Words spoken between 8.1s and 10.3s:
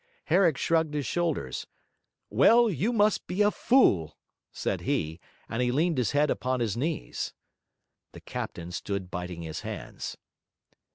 The captain stood biting his hands.